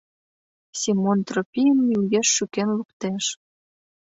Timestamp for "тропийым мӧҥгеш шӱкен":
1.27-2.69